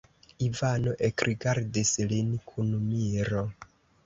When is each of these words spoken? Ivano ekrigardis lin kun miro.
Ivano 0.45 0.93
ekrigardis 1.07 1.91
lin 2.13 2.33
kun 2.49 2.73
miro. 2.89 3.45